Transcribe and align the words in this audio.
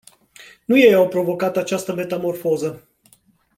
Nu 0.65 0.77
ei 0.77 0.93
au 0.93 1.07
provocat 1.07 1.57
această 1.57 1.93
metamorfoză. 1.93 2.87